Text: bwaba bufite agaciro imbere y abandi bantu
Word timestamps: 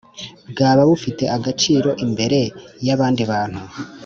bwaba 0.51 0.81
bufite 0.89 1.23
agaciro 1.37 1.89
imbere 2.05 2.39
y 2.85 2.89
abandi 2.95 3.21
bantu 3.31 3.61